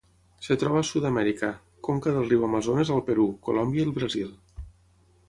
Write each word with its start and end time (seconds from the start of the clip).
Es 0.53 0.59
troba 0.61 0.79
a 0.85 0.85
Sud-amèrica: 0.91 1.49
conca 1.87 2.13
del 2.15 2.25
riu 2.31 2.45
Amazones 2.47 2.93
al 2.97 3.05
Perú, 3.11 3.27
Colòmbia 3.49 3.85
i 3.85 3.87
el 3.91 3.95
Brasil. 3.99 4.33